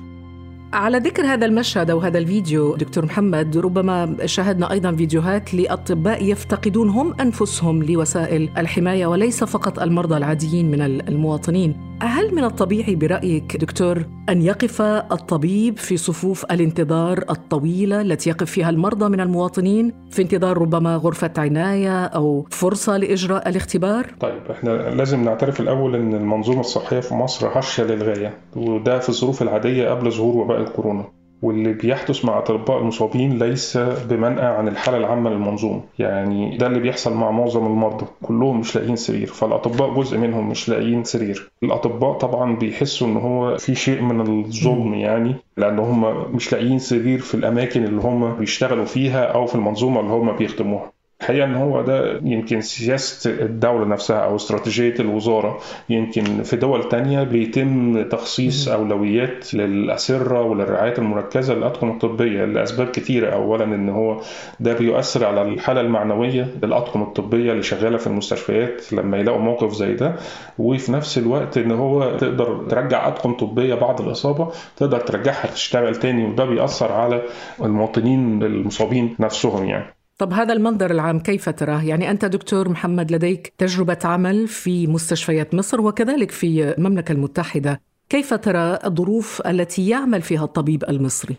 على 0.73 0.97
ذكر 0.97 1.25
هذا 1.25 1.45
المشهد 1.45 1.89
أو 1.89 1.99
هذا 1.99 2.17
الفيديو 2.17 2.75
دكتور 2.75 3.05
محمد 3.05 3.57
ربما 3.57 4.17
شاهدنا 4.25 4.71
أيضا 4.71 4.91
فيديوهات 4.91 5.53
لأطباء 5.53 6.23
يفتقدون 6.23 6.89
هم 6.89 7.13
أنفسهم 7.21 7.83
لوسائل 7.83 8.49
الحماية 8.57 9.05
وليس 9.05 9.43
فقط 9.43 9.79
المرضى 9.79 10.17
العاديين 10.17 10.71
من 10.71 10.81
المواطنين. 10.81 11.94
هل 12.01 12.35
من 12.35 12.43
الطبيعي 12.43 12.95
برأيك 12.95 13.57
دكتور 13.57 14.05
أن 14.29 14.41
يقف 14.41 14.81
الطبيب 14.81 15.77
في 15.77 15.97
صفوف 15.97 16.45
الانتظار 16.45 17.23
الطويلة 17.29 18.01
التي 18.01 18.29
يقف 18.29 18.51
فيها 18.51 18.69
المرضى 18.69 19.09
من 19.09 19.21
المواطنين 19.21 19.93
في 20.11 20.21
انتظار 20.21 20.57
ربما 20.57 20.95
غرفة 20.95 21.31
عناية 21.37 22.05
أو 22.05 22.47
فرصة 22.51 22.97
لإجراء 22.97 23.49
الاختبار؟ 23.49 24.15
طيب 24.19 24.41
إحنا 24.51 24.69
لازم 24.69 25.23
نعترف 25.23 25.59
الأول 25.59 25.95
إن 25.95 26.13
المنظومة 26.13 26.59
الصحية 26.59 26.99
في 26.99 27.13
مصر 27.13 27.59
هشة 27.59 27.83
للغاية 27.83 28.37
وده 28.55 28.99
في 28.99 29.09
الظروف 29.09 29.41
العادية 29.41 29.89
قبل 29.89 30.11
ظهور 30.11 30.37
وباء 30.37 30.61
الكورونا. 30.61 31.05
واللي 31.45 31.73
بيحدث 31.73 32.25
مع 32.25 32.37
أطباء 32.37 32.77
المصابين 32.77 33.39
ليس 33.39 33.77
بمنأى 33.77 34.45
عن 34.45 34.67
الحالة 34.67 34.97
العامة 34.97 35.29
للمنظومة. 35.29 35.81
يعني 35.99 36.57
ده 36.57 36.67
اللي 36.67 36.79
بيحصل 36.79 37.13
مع 37.13 37.31
معظم 37.31 37.65
المرضى. 37.65 38.05
كلهم 38.23 38.59
مش 38.59 38.75
لاقيين 38.75 38.95
سرير. 38.95 39.27
فالأطباء 39.27 39.93
جزء 39.93 40.17
منهم 40.17 40.49
مش 40.49 40.69
لاقيين 40.69 41.03
سرير. 41.03 41.51
الأطباء 41.63 42.13
طبعا 42.13 42.55
بيحسوا 42.55 43.07
إن 43.07 43.17
هو 43.17 43.57
في 43.57 43.75
شيء 43.75 44.01
من 44.01 44.21
الظلم 44.21 44.93
يعني 44.93 45.35
لأن 45.57 45.79
هم 45.79 46.31
مش 46.35 46.51
لاقيين 46.53 46.79
سرير 46.79 47.19
في 47.19 47.35
الأماكن 47.35 47.83
اللي 47.83 48.01
هم 48.01 48.35
بيشتغلوا 48.35 48.85
فيها 48.85 49.23
أو 49.25 49.45
في 49.45 49.55
المنظومة 49.55 49.99
اللي 49.99 50.11
هم 50.11 50.31
بيخدموها. 50.37 50.94
الحقيقة 51.21 51.45
إن 51.45 51.55
هو 51.55 51.81
ده 51.81 52.19
يمكن 52.23 52.61
سياسة 52.61 53.31
الدولة 53.31 53.85
نفسها 53.85 54.17
أو 54.19 54.35
استراتيجية 54.35 54.93
الوزارة 54.99 55.59
يمكن 55.89 56.43
في 56.43 56.55
دول 56.55 56.89
تانية 56.89 57.23
بيتم 57.23 58.01
تخصيص 58.09 58.67
أولويات 58.67 59.53
للأسرة 59.53 60.41
وللرعاية 60.41 60.93
المركزة 60.97 61.53
للأطقم 61.53 61.89
الطبية 61.91 62.45
لأسباب 62.45 62.87
كثيره 62.87 63.29
اولا 63.33 63.63
إن 63.63 63.89
هو 63.89 64.21
ده 64.59 64.73
بيؤثر 64.73 65.25
على 65.25 65.41
الحالة 65.41 65.81
المعنوية 65.81 66.47
للأطقم 66.63 67.01
الطبية 67.01 67.51
اللي 67.51 67.63
شغالة 67.63 67.97
في 67.97 68.07
المستشفيات 68.07 68.93
لما 68.93 69.17
يلاقوا 69.17 69.41
موقف 69.41 69.73
زي 69.73 69.93
ده. 69.93 70.15
وفي 70.59 70.91
نفس 70.91 71.17
الوقت 71.17 71.57
إن 71.57 71.71
هو 71.71 72.17
تقدر 72.17 72.65
ترجع 72.69 73.07
أطقم 73.07 73.33
طبية 73.33 73.75
بعد 73.75 74.01
الإصابة 74.01 74.51
تقدر 74.77 74.99
ترجعها 74.99 75.47
تشتغل 75.47 75.95
تاني 75.95 76.25
وده 76.25 76.45
بيأثر 76.45 76.91
على 76.91 77.21
المواطنين 77.61 78.43
المصابين 78.43 79.15
نفسهم 79.19 79.65
يعني. 79.65 79.94
طب 80.17 80.33
هذا 80.33 80.53
المنظر 80.53 80.91
العام 80.91 81.19
كيف 81.19 81.49
تراه؟ 81.49 81.81
يعني 81.83 82.11
أنت 82.11 82.25
دكتور 82.25 82.69
محمد 82.69 83.11
لديك 83.11 83.53
تجربة 83.57 83.99
عمل 84.03 84.47
في 84.47 84.87
مستشفيات 84.87 85.55
مصر 85.55 85.81
وكذلك 85.81 86.31
في 86.31 86.73
المملكة 86.77 87.11
المتحدة 87.11 87.81
كيف 88.09 88.33
ترى 88.33 88.79
الظروف 88.85 89.41
التي 89.47 89.89
يعمل 89.89 90.21
فيها 90.21 90.43
الطبيب 90.43 90.83
المصري؟ 90.89 91.35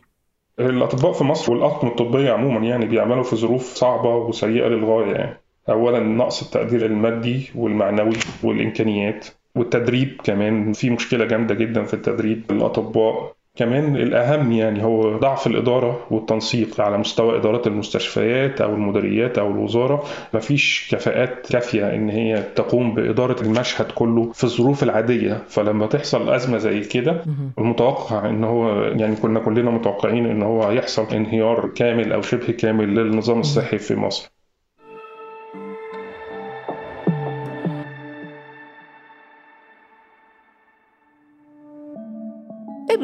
الأطباء 0.60 1.12
في 1.12 1.24
مصر 1.24 1.52
والأطقم 1.52 1.88
الطبية 1.88 2.32
عموما 2.32 2.66
يعني 2.66 2.86
بيعملوا 2.86 3.22
في 3.22 3.36
ظروف 3.36 3.74
صعبة 3.74 4.16
وسيئة 4.16 4.68
للغاية 4.68 5.12
يعني 5.12 5.40
أولا 5.68 6.00
نقص 6.00 6.42
التقدير 6.42 6.86
المادي 6.86 7.50
والمعنوي 7.54 8.16
والإمكانيات 8.42 9.26
والتدريب 9.54 10.20
كمان 10.24 10.72
في 10.72 10.90
مشكلة 10.90 11.24
جامدة 11.24 11.54
جدا 11.54 11.84
في 11.84 11.94
التدريب 11.94 12.42
الأطباء 12.50 13.35
كمان 13.56 13.96
الأهم 13.96 14.52
يعني 14.52 14.84
هو 14.84 15.18
ضعف 15.18 15.46
الإدارة 15.46 16.06
والتنسيق 16.10 16.80
على 16.80 16.98
مستوى 16.98 17.36
إدارات 17.36 17.66
المستشفيات 17.66 18.60
أو 18.60 18.74
المديريات 18.74 19.38
أو 19.38 19.50
الوزارة. 19.50 20.04
مفيش 20.34 20.88
كفاءات 20.92 21.46
كافية 21.52 21.94
إن 21.94 22.08
هي 22.10 22.42
تقوم 22.54 22.94
بإدارة 22.94 23.42
المشهد 23.42 23.86
كله 23.92 24.32
في 24.32 24.44
الظروف 24.44 24.82
العادية. 24.82 25.44
فلما 25.48 25.86
تحصل 25.86 26.28
أزمة 26.34 26.58
زي 26.58 26.80
كده 26.80 27.22
المتوقع 27.58 28.28
إن 28.28 28.44
هو 28.44 28.82
يعني 28.82 29.16
كنا 29.16 29.40
كلنا 29.40 29.70
متوقعين 29.70 30.26
إن 30.26 30.42
هو 30.42 30.62
هيحصل 30.62 31.06
انهيار 31.14 31.68
كامل 31.76 32.12
أو 32.12 32.22
شبه 32.22 32.52
كامل 32.52 32.94
للنظام 32.94 33.40
الصحي 33.40 33.78
في 33.78 33.94
مصر. 33.96 34.35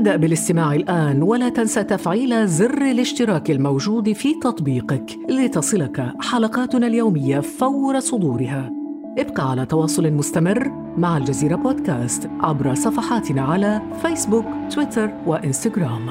ابدأ 0.03 0.17
بالاستماع 0.17 0.75
الآن 0.75 1.23
ولا 1.23 1.49
تنسى 1.49 1.85
تفعيل 1.85 2.49
زر 2.49 2.83
الاشتراك 2.83 3.51
الموجود 3.51 4.13
في 4.13 4.35
تطبيقك 4.35 5.19
لتصلك 5.29 6.13
حلقاتنا 6.21 6.87
اليومية 6.87 7.41
فور 7.41 8.01
صدورها. 8.01 8.73
ابقى 9.19 9.51
على 9.51 9.67
تواصل 9.67 10.11
مستمر 10.11 10.69
مع 10.97 11.17
الجزيرة 11.17 11.57
بودكاست 11.57 12.31
عبر 12.41 12.75
صفحاتنا 12.75 13.43
على 13.43 13.83
فيسبوك، 14.03 14.45
تويتر 14.75 15.11
وإنستغرام. 15.27 16.11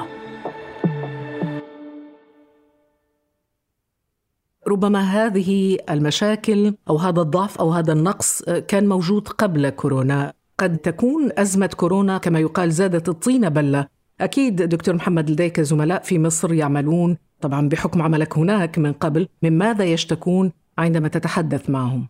ربما 4.68 5.00
هذه 5.00 5.78
المشاكل 5.90 6.74
أو 6.90 6.96
هذا 6.96 7.20
الضعف 7.20 7.58
أو 7.58 7.70
هذا 7.70 7.92
النقص 7.92 8.42
كان 8.42 8.88
موجود 8.88 9.28
قبل 9.28 9.68
كورونا 9.70 10.32
قد 10.62 10.78
تكون 10.78 11.30
أزمة 11.38 11.70
كورونا 11.76 12.18
كما 12.18 12.38
يقال 12.38 12.72
زادت 12.72 13.08
الطينة 13.08 13.48
بلة 13.48 13.86
أكيد 14.20 14.62
دكتور 14.62 14.94
محمد 14.94 15.30
لديك 15.30 15.60
زملاء 15.60 16.02
في 16.02 16.18
مصر 16.18 16.52
يعملون 16.52 17.16
طبعا 17.40 17.68
بحكم 17.68 18.02
عملك 18.02 18.38
هناك 18.38 18.78
من 18.78 18.92
قبل. 18.92 19.28
من 19.42 19.58
ماذا 19.58 19.84
يشتكون 19.84 20.52
عندما 20.78 21.08
تتحدث 21.08 21.70
معهم؟ 21.70 22.08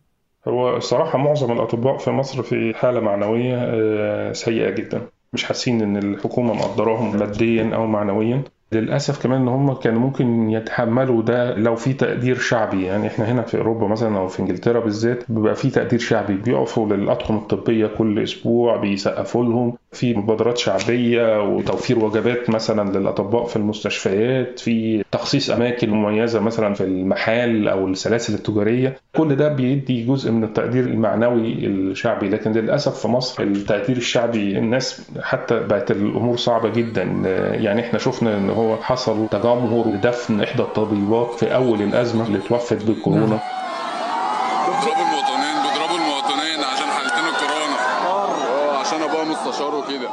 هو 0.48 0.76
الصراحة 0.76 1.18
معظم 1.18 1.52
الأطباء 1.52 1.96
في 1.96 2.10
مصر 2.10 2.42
في 2.42 2.74
حالة 2.74 3.00
معنوية 3.00 3.56
آه، 3.58 4.32
سيئة 4.32 4.70
جدا. 4.70 5.02
مش 5.32 5.44
حاسين 5.44 5.82
إن 5.82 5.96
الحكومة 5.96 6.54
مقدراهم 6.54 7.16
ماديا 7.16 7.74
أو 7.74 7.86
معنويا. 7.86 8.42
للأسف 8.74 9.22
كمان 9.22 9.40
إن 9.40 9.48
هم 9.48 9.72
كانوا 9.74 10.00
ممكن 10.00 10.50
يتحملوا 10.50 11.22
ده 11.22 11.54
لو 11.54 11.76
في 11.76 11.92
تقدير 11.92 12.38
شعبي. 12.38 12.84
يعني 12.84 13.06
إحنا 13.06 13.32
هنا 13.32 13.42
في 13.42 13.58
أوروبا 13.58 13.86
مثلا 13.86 14.18
أو 14.18 14.28
في 14.28 14.40
إنجلترا 14.40 14.80
بالذات 14.80 15.24
بيبقى 15.28 15.54
في 15.54 15.70
تقدير 15.70 15.98
شعبي. 15.98 16.34
بيقفوا 16.34 16.86
للأطقم 16.86 17.36
الطبية 17.36 17.86
كل 17.86 18.22
أسبوع 18.22 18.76
بيسقفوا 18.76 19.44
لهم. 19.44 19.74
في 19.92 20.14
مبادرات 20.14 20.58
شعبية 20.58 21.42
وتوفير 21.42 21.98
وجبات 22.04 22.50
مثلا 22.50 22.98
للأطباء 22.98 23.44
في 23.44 23.56
المستشفيات. 23.56 24.58
في 24.58 25.04
تخصيص 25.12 25.50
أماكن 25.50 25.90
مميزة 25.90 26.40
مثلا 26.40 26.74
في 26.74 26.84
المحال 26.84 27.68
أو 27.68 27.86
السلاسل 27.88 28.34
التجارية. 28.34 28.96
كل 29.16 29.36
ده 29.36 29.48
بيدي 29.48 30.04
جزء 30.06 30.30
من 30.32 30.44
التقدير 30.44 30.84
المعنوي 30.84 31.66
الشعبي. 31.66 32.28
لكن 32.28 32.52
للأسف 32.52 33.00
في 33.00 33.08
مصر 33.08 33.42
التقدير 33.42 33.96
الشعبي 33.96 34.58
الناس 34.58 35.10
حتى 35.22 35.60
بقت 35.60 35.90
الأمور 35.90 36.36
صعبة 36.36 36.68
جدا. 36.68 37.02
يعني 37.52 37.80
إحنا 37.80 37.98
شفنا 37.98 38.36
إن 38.38 38.50
هو 38.62 38.76
حصل 38.82 39.28
تجمهر 39.30 39.84
لدفن 39.86 40.42
إحدى 40.42 40.62
الطبيبات 40.62 41.30
في 41.34 41.54
أول 41.54 41.82
الأزمة 41.82 42.26
اللي 42.26 42.38
توفت 42.38 42.82
بالكورونا 42.84 43.38
بيضربوا 44.66 45.02
المواطنين 45.02 45.54
بيضربوا 45.62 45.96
المواطنين 45.96 46.64
عشان 46.64 46.86
حالتين 46.86 47.24
الكورونا 47.28 47.76
آه 48.08 48.78
عشان 48.78 49.02
ابوها 49.02 49.24
مستشار 49.24 49.74
وكده 49.74 50.08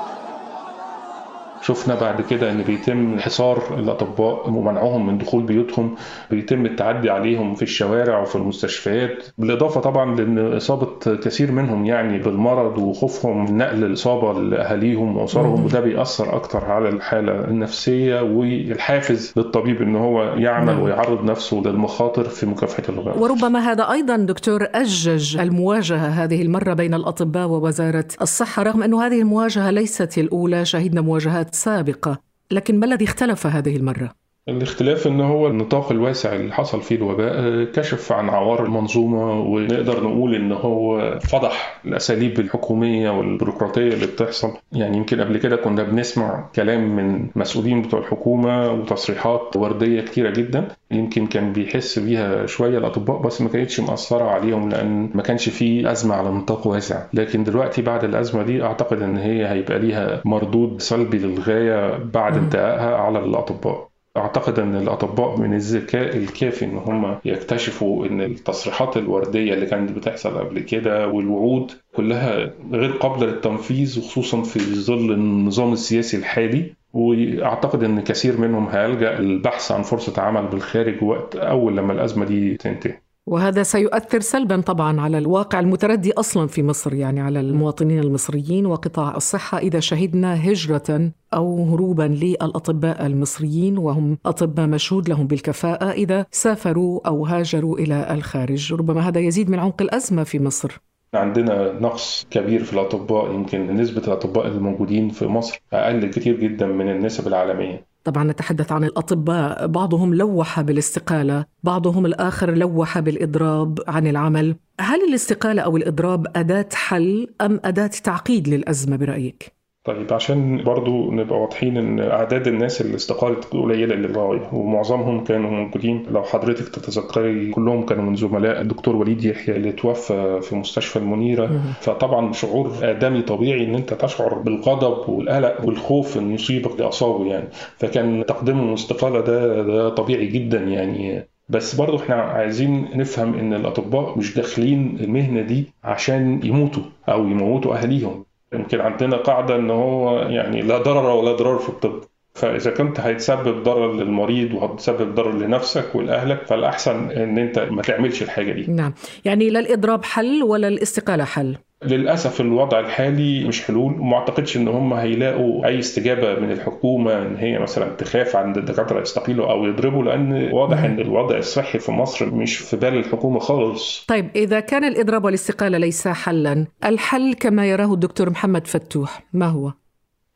شفنا 1.70 1.96
بعد 1.96 2.22
كده 2.22 2.52
إن 2.52 2.62
بيتم 2.62 3.20
حصار 3.20 3.80
الأطباء 3.80 4.50
ومنعهم 4.50 5.08
من 5.08 5.18
دخول 5.18 5.44
بيوتهم 5.44 5.96
بيتم 6.32 6.66
التعدي 6.66 7.10
عليهم 7.10 7.56
في 7.56 7.62
الشوارع 7.62 8.22
وفي 8.22 8.36
المستشفيات 8.36 9.24
بالإضافة 9.38 9.82
طبعا 9.82 10.16
لإن 10.16 10.54
إصابة 10.54 11.16
كثير 11.16 11.52
منهم 11.52 11.86
يعني 11.86 12.20
بالمرض 12.20 12.78
وخوفهم 12.78 13.46
من 13.46 13.58
نقل 13.58 13.84
الإصابة 13.84 14.42
لأهاليهم 14.42 15.18
وأسرهم 15.18 15.66
وده 15.66 15.80
بيأثر 15.80 16.36
أكتر 16.36 16.66
على 16.66 16.90
الحالة 16.90 17.32
النفسية 17.32 18.22
والحافز 18.22 19.34
للطبيب 19.38 19.82
إن 19.82 19.96
هو 19.96 20.24
يعمل 20.24 20.80
ويعرض 20.80 21.24
نفسه 21.24 21.62
للمخاطر 21.66 22.24
في 22.24 22.46
مكافحة 22.46 22.84
الوباء 22.90 23.18
وربما 23.18 23.60
هذا 23.60 23.92
أيضا 23.92 24.18
دكتور 24.18 24.68
أجج 24.74 25.38
المواجهة 25.38 26.08
هذه 26.08 26.42
المرة 26.42 26.74
بين 26.74 26.94
الأطباء 26.94 27.48
ووزارة 27.48 28.06
الصحة 28.22 28.64
رغم 28.64 28.84
انه 28.84 29.06
هذه 29.06 29.22
المواجهة 29.22 29.72
ليست 29.72 30.18
الأولى 30.18 30.66
شهدنا 30.66 31.02
مواجهات 31.02 31.56
سابقة 31.60 32.22
لكن 32.52 32.80
ما 32.80 32.86
الذي 32.86 33.06
اختلف 33.06 33.48
هذه 33.48 33.76
المرة؟ 33.76 34.16
الاختلاف 34.50 35.08
إن 35.08 35.22
هو 35.22 35.48
النطاق 35.48 35.92
الواسع 35.92 36.36
اللي 36.36 36.54
حصل 36.54 36.82
فيه 36.82 36.96
الوباء 36.96 37.64
كشف 37.64 38.12
عن 38.12 38.30
عوار 38.30 38.66
المنظومه 38.66 39.40
ونقدر 39.42 40.04
نقول 40.04 40.36
إن 40.36 40.52
هو 40.52 41.20
فضح 41.20 41.80
الأساليب 41.86 42.40
الحكومية 42.40 43.10
والبيروقراطية 43.10 43.94
اللي 43.94 44.08
بتحصل. 44.08 44.52
يعني 44.72 44.98
يمكن 44.98 45.22
قبل 45.22 45.38
كده 45.38 45.56
كنا 45.56 45.84
بنسمع 45.84 46.50
كلام 46.56 46.96
من 46.96 47.28
مسؤولين 47.36 47.82
بتوع 47.82 48.00
الحكومة 48.00 48.72
وتصريحات 48.72 49.56
وردية 49.56 50.02
كتيرة 50.02 50.30
جدا 50.30 50.68
يمكن 50.92 51.28
كان 51.28 51.54
بيحس 51.54 52.00
بيها 52.00 52.46
شوية 52.46 52.78
الأطباء 52.78 53.18
بس 53.22 53.42
ما 53.42 53.50
كانتش 53.50 53.80
مأثرة 53.80 54.24
عليهم 54.26 54.70
لأن 54.70 55.10
ما 55.16 55.22
كانش 55.22 55.50
فيه 55.50 55.92
أزمة 55.92 56.16
على 56.16 56.30
نطاق 56.30 56.68
واسع. 56.68 57.04
لكن 57.14 57.44
دلوقتي 57.44 57.82
بعد 57.82 58.04
الأزمة 58.04 58.44
دي 58.44 58.64
أعتقد 58.64 59.02
إن 59.02 59.18
هي 59.18 59.48
هيبقى 59.48 59.80
ليها 59.80 60.22
مردود 60.26 60.82
سلبي 60.82 61.18
للغاية 61.18 61.98
بعد 62.14 62.38
انتهائها 62.38 62.96
على 62.96 63.20
الأطباء. 63.20 63.89
أعتقد 64.18 64.60
أن 64.60 64.76
الأطباء 64.76 65.38
من 65.40 65.54
الذكاء 65.54 66.18
الكافي 66.18 66.66
إن 66.66 66.78
هم 66.78 67.18
يكتشفوا 67.26 68.06
إن 68.06 68.22
التصريحات 68.22 68.98
الوردية 68.98 69.54
اللي 69.54 69.66
كانت 69.66 69.92
بتحصل 69.92 70.38
قبل 70.38 70.60
كده 70.60 71.08
والوعود 71.08 71.72
كلها 71.96 72.52
غير 72.72 72.92
قابلة 72.92 73.26
للتنفيذ 73.32 74.00
وخصوصا 74.00 74.42
في 74.42 74.60
ظل 74.60 75.12
النظام 75.12 75.74
السياسي 75.74 76.18
الحالي. 76.18 76.74
وأعتقد 76.94 77.84
إن 77.84 78.02
كثير 78.02 78.38
منهم 78.42 78.68
هيلجأ 78.68 79.20
للبحث 79.20 79.72
عن 79.72 79.82
فرصة 79.82 80.22
عمل 80.22 80.48
بالخارج 80.48 81.04
وقت 81.04 81.36
أول 81.36 81.78
لما 81.78 81.94
الأزمة 81.94 82.26
دي 82.26 82.58
تنتهي. 82.58 83.02
وهذا 83.30 83.64
سيؤثر 83.64 84.20
سلبا 84.20 84.62
طبعا 84.62 85.02
على 85.02 85.18
الواقع 85.18 85.60
المتردي 85.60 86.14
أصلا 86.14 86.48
في 86.48 86.64
مصر 86.64 86.94
يعني 86.94 87.22
على 87.22 87.40
المواطنين 87.40 88.00
المصريين 88.00 88.66
وقطاع 88.66 89.16
الصحة 89.16 89.58
إذا 89.58 89.80
شهدنا 89.80 90.50
هجرة 90.52 91.12
أو 91.34 91.74
هروبا 91.74 92.04
للأطباء 92.04 93.06
المصريين 93.06 93.78
وهم 93.78 94.18
أطباء 94.26 94.68
مشهود 94.68 95.10
لهم 95.10 95.28
بالكفاءة 95.28 95.92
إذا 95.92 96.26
سافروا 96.32 97.08
أو 97.08 97.26
هاجروا 97.26 97.80
إلى 97.80 98.14
الخارج، 98.14 98.74
ربما 98.74 99.08
هذا 99.08 99.20
يزيد 99.20 99.50
من 99.50 99.60
عمق 99.60 99.82
الأزمة 99.82 100.24
في 100.24 100.40
مصر. 100.40 100.80
عندنا 101.14 101.80
نقص 101.80 102.28
كبير 102.32 102.64
في 102.64 102.74
الأطباء 102.74 103.32
يمكن 103.34 103.76
نسبة 103.76 104.02
الأطباء 104.08 104.48
الموجودين 104.48 105.10
في 105.10 105.26
مصر 105.26 105.62
أقل 105.74 106.10
كتير 106.10 106.40
جدا 106.40 106.68
من 106.68 106.90
النسب 106.90 107.28
العالمية 107.28 107.89
طبعا 108.10 108.24
نتحدث 108.24 108.72
عن 108.72 108.84
الأطباء 108.84 109.68
بعضهم 109.68 110.14
لوح 110.14 110.62
بالاستقالة 110.62 111.46
بعضهم 111.64 112.06
الآخر 112.06 112.52
لوح 112.52 113.00
بالإضراب 113.00 113.80
عن 113.88 114.08
العمل 114.08 114.56
هل 114.80 115.10
الاستقالة 115.10 115.62
أو 115.62 115.78
الإضراب 115.78 116.28
أداة 116.36 116.70
حل 116.74 117.28
أم 117.42 117.60
أداة 117.66 117.88
تعقيد 117.88 118.48
للأزمة 118.48 118.96
برأيك؟ 118.96 119.59
طيب 119.90 120.14
عشان 120.14 120.64
برضو 120.64 121.12
نبقى 121.12 121.40
واضحين 121.42 121.78
إن 121.78 122.00
أعداد 122.00 122.48
الناس 122.48 122.82
اللي 122.82 122.96
استقالت 122.96 123.46
قليلة 123.46 123.96
للغايه 123.96 124.50
ومعظمهم 124.54 125.24
كانوا 125.24 125.52
موجودين. 125.52 126.06
لو 126.12 126.24
حضرتك 126.24 126.70
تتذكري 126.70 127.52
كلهم 127.52 127.86
كانوا 127.86 128.04
من 128.04 128.16
زملاء 128.16 128.62
الدكتور 128.62 128.96
وليد 128.96 129.24
يحيى 129.26 129.56
اللي 129.56 129.72
توفى 129.72 130.40
في 130.42 130.56
مستشفى 130.56 131.00
المنيرة. 131.00 131.62
فطبعا 131.82 132.34
شعور 132.34 132.72
آدمي 132.82 133.22
طبيعي 133.22 133.66
إن 133.66 133.76
أنت 133.76 133.94
تشعر 133.94 134.34
بالغضب 134.34 135.10
والقلق 135.10 135.66
والخوف 135.66 136.18
إن 136.18 136.32
يصيبك 136.32 136.80
لاصابه 136.80 137.26
يعني. 137.26 137.48
فكان 137.78 138.26
تقديم 138.26 138.70
الاستقالة 138.70 139.22
ده 139.22 139.64
ده 139.64 139.90
طبيعي 139.90 140.26
جدا 140.28 140.60
يعني. 140.60 141.28
بس 141.50 141.76
برضه 141.76 141.98
إحنا 142.04 142.16
عايزين 142.16 142.88
نفهم 142.96 143.34
إن 143.34 143.54
الأطباء 143.54 144.18
مش 144.18 144.36
داخلين 144.36 144.98
المهنة 145.02 145.42
دي 145.42 145.66
عشان 145.84 146.40
يموتوا 146.44 146.84
أو 147.10 147.28
يموتوا 147.28 147.76
أهاليهم. 147.76 148.26
يمكن 148.54 148.82
عندنا 148.82 149.18
قاعدة 149.18 149.56
إن 149.56 149.70
هو 149.70 150.20
يعني 150.22 150.62
لا 150.62 150.78
ضرر 150.78 151.06
ولا 151.06 151.32
ضرار 151.32 151.58
في 151.58 151.70
الطب. 151.70 152.02
فإذا 152.34 152.72
كنت 152.72 153.00
هيتسبب 153.00 153.64
ضرر 153.64 153.94
للمريض 153.94 154.54
وهتسبب 154.54 155.16
ضرر 155.16 155.32
لنفسك 155.32 155.96
ولأهلك 155.96 156.46
فالأحسن 156.46 157.12
إن 157.12 157.38
أنت 157.38 157.60
ما 157.60 157.82
تعملش 157.82 158.22
الحاجة 158.24 158.52
دي. 158.52 158.72
نعم. 158.72 158.94
يعني 159.26 159.50
لا 159.50 159.60
الإضراب 159.60 160.06
حل 160.06 160.44
ولا 160.44 160.68
الاستقالة 160.68 161.24
حل؟ 161.24 161.58
للأسف 161.86 162.42
الوضع 162.42 162.80
الحالي 162.80 163.48
مش 163.48 163.64
حلول 163.64 164.00
وما 164.00 164.18
أعتقدش 164.18 164.58
إن 164.58 164.68
هم 164.68 164.94
هيلاقوا 164.94 165.66
أي 165.66 165.80
استجابة 165.80 166.40
من 166.40 166.52
الحكومة 166.52 167.18
إن 167.22 167.36
هي 167.36 167.60
مثلا 167.60 167.96
تخاف 167.96 168.36
عند 168.36 168.58
الدكاترة 168.58 169.02
يستقيلوا 169.02 169.52
أو 169.52 169.66
يضربوا 169.66 170.04
لأن 170.04 170.54
واضح 170.54 170.84
إن 170.84 171.00
الوضع 171.00 171.38
الصحي 171.38 171.80
في 171.80 171.92
مصر 171.92 172.36
مش 172.36 172.58
في 172.58 172.78
بال 172.78 172.98
الحكومة 172.98 173.40
خالص 173.40 174.06
طيب 174.08 174.30
إذا 174.36 174.60
كان 174.60 174.84
الإضراب 174.84 175.26
والاستقالة 175.26 175.78
ليس 175.78 176.08
حلا 176.08 176.68
الحل 176.86 177.34
كما 177.34 177.66
يراه 177.66 177.94
الدكتور 177.94 178.30
محمد 178.30 178.68
فتوح 178.68 179.24
ما 179.34 179.46
هو؟ 179.46 179.74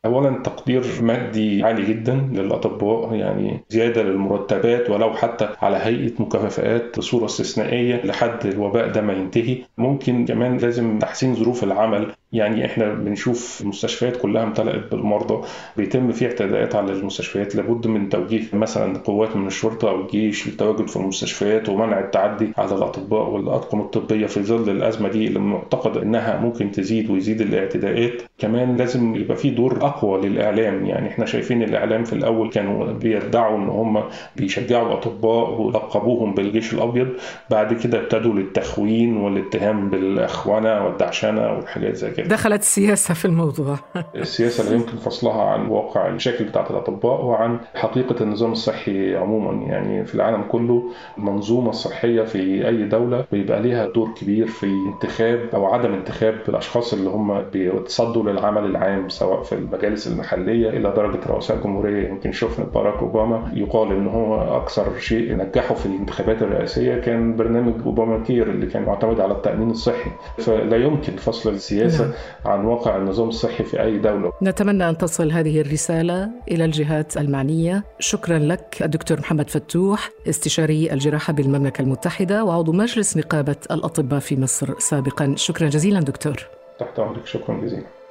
اولا 0.06 0.30
تقدير 0.44 0.84
مادي 1.02 1.64
عالي 1.64 1.86
جدا 1.86 2.14
للأطباء 2.32 3.14
يعني 3.16 3.60
زيادة 3.70 4.04
للمرتبات 4.04 4.90
ولو 4.90 5.14
حتى 5.14 5.50
على 5.62 5.78
هيئة 5.78 6.12
مكافآت 6.20 6.98
بصوره 7.00 7.26
استثنائية 7.26 8.02
لحد 8.06 8.46
الوباء 8.46 8.88
ده 8.92 9.02
ما 9.02 9.14
ينتهي. 9.14 9.58
ممكن 9.78 10.26
كمان 10.26 10.58
لازم 10.58 11.00
تحسين 11.00 11.36
ظروف 11.36 11.64
العمل. 11.64 12.12
يعني 12.34 12.66
إحنا 12.66 12.94
بنشوف 12.94 13.62
المستشفيات 13.62 14.18
كلها 14.18 14.44
امتلأت 14.44 14.92
بالمرضى 14.92 15.48
بيتم 15.78 16.12
فيه 16.12 16.28
اعتداءات 16.28 16.76
على 16.76 16.92
المستشفيات. 16.92 17.56
لابد 17.56 17.88
من 17.88 18.10
توجيه 18.10 18.44
مثلا 18.54 18.98
قوات 18.98 19.36
من 19.36 19.48
الشرطة 19.48 19.90
أو 19.90 20.02
الجيش 20.02 20.48
للتواجد 20.48 20.88
في 20.88 20.96
المستشفيات 20.98 21.70
ومنع 21.70 22.00
التعدي 22.00 22.52
على 22.58 22.76
الأطباء 22.76 23.30
والأطقم 23.30 23.80
الطبية 23.82 24.26
في 24.26 24.44
ظل 24.44 24.70
الأزمة 24.70 25.10
دي. 25.10 25.28
اللي 25.28 25.40
معتقد 25.40 25.98
إنها 25.98 26.40
ممكن 26.40 26.72
تزيد 26.72 27.10
ويزيد 27.12 27.42
الاعتداءات. 27.42 28.22
كمان 28.40 28.78
لازم 28.78 29.16
يبقى 29.16 29.38
في 29.38 29.50
دور 29.50 29.86
أقوى 29.94 30.22
للإعلام. 30.22 30.86
يعني 30.86 31.08
إحنا 31.10 31.26
شايفين 31.26 31.64
الإعلام 31.64 32.04
في 32.04 32.14
الأول 32.14 32.50
كانوا 32.50 32.92
بيدعوا 32.94 33.58
إن 33.58 33.68
هم 33.70 34.04
بيشجعوا 34.36 34.88
الأطباء 34.88 35.62
ولقبوهم 35.62 36.34
بالجيش 36.34 36.74
الأبيض. 36.74 37.08
بعد 37.50 37.74
كده 37.74 38.00
ابتدوا 38.00 38.34
للتخوين 38.34 39.18
والاتهام 39.18 39.90
بالأخونة 39.90 40.86
والدعشنة 40.86 41.52
والحاجات 41.54 41.96
زي 41.96 42.12
كده. 42.12 42.28
دخلت 42.28 42.62
السياسة 42.62 43.14
في 43.14 43.26
الموضوع. 43.26 43.76
السياسة 44.16 44.70
لا 44.70 44.76
يمكن 44.76 44.98
فصلها 44.98 45.42
عن 45.42 45.68
واقع 45.68 46.08
المشاكل 46.08 46.44
بتاعت 46.44 46.72
الأطباء 46.72 47.22
وعن 47.26 47.60
حقيقة 47.76 48.24
النظام 48.24 48.52
الصحي 48.52 49.16
عموما. 49.16 49.66
يعني 49.68 50.06
في 50.06 50.16
العالم 50.16 50.42
كله 50.44 50.84
المنظومة 51.18 51.70
الصحية 51.70 52.22
في 52.22 52.68
أي 52.68 52.84
دولة 52.84 53.26
بيبقى 53.32 53.62
ليها 53.62 53.86
دور 53.88 54.10
كبير 54.22 54.48
في 54.48 54.68
انتخاب 54.94 55.40
أو 55.54 55.66
عدم 55.66 55.94
انتخاب 55.94 56.36
الأشخاص 56.50 56.94
اللي 56.94 57.10
هم 57.10 57.42
بيتصدوا 57.42 58.24
للعمل 58.32 58.66
العام 58.66 59.10
سواء 59.10 59.42
في 59.44 59.56
المجالس 59.84 60.08
المحلية 60.08 60.70
إلى 60.70 60.94
درجة 60.96 61.20
رؤساء 61.28 61.58
جمهورية. 61.58 62.10
يمكن 62.10 62.32
شفنا 62.32 62.66
باراك 62.66 63.00
أوباما 63.00 63.52
يقال 63.54 63.92
إن 63.92 64.08
هو 64.08 64.58
أكثر 64.58 65.00
شيء 65.00 65.38
نجحه 65.38 65.76
في 65.76 65.86
الانتخابات 65.86 66.42
الرئاسية 66.42 66.96
كان 66.96 67.36
برنامج 67.36 67.74
أوباما 67.86 68.24
كير 68.24 68.50
اللي 68.50 68.66
كان 68.66 68.84
معتمد 68.84 69.20
على 69.20 69.32
التأمين 69.34 69.72
الصحي. 69.72 70.12
فلا 70.38 70.78
يمكن 70.78 71.16
فصل 71.16 71.50
السياسة 71.50 72.14
عن 72.46 72.66
واقع 72.66 72.98
النظام 72.98 73.30
الصحي 73.30 73.64
في 73.64 73.82
أي 73.82 73.98
دولة. 73.98 74.32
نتمنى 74.42 74.90
أن 74.90 74.98
تصل 74.98 75.32
هذه 75.32 75.62
الرسالة 75.62 76.30
إلى 76.52 76.66
الجهات 76.66 77.18
المعنية. 77.18 77.84
شكرا 78.00 78.40
لك 78.40 78.78
الدكتور 78.82 79.20
محمد 79.20 79.50
فتوح 79.50 80.10
استشاري 80.30 80.94
الجراحة 80.94 81.34
بالمملكة 81.34 81.82
المتحدة 81.82 82.44
وعضو 82.44 82.72
مجلس 82.72 83.18
نقابة 83.18 83.56
الأطباء 83.72 84.20
في 84.20 84.40
مصر 84.40 84.80
سابقا. 84.80 85.34
شكرا 85.38 85.68
جزيلا 85.70 86.00
دكتور. 86.00 86.36
تحت 86.80 87.00
أمرك. 87.00 87.26
شكرا 87.26 87.62
جزيلا. 87.62 88.03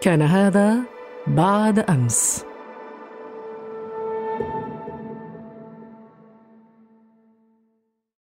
كان 0.00 0.22
هذا 0.22 0.78
بعد 1.26 1.78
أمس. 1.78 2.47